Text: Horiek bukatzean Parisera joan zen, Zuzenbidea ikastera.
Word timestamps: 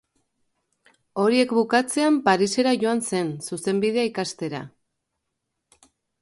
Horiek 1.23 1.51
bukatzean 1.57 2.17
Parisera 2.29 2.73
joan 2.85 3.03
zen, 3.11 3.29
Zuzenbidea 3.49 4.07
ikastera. 4.11 4.65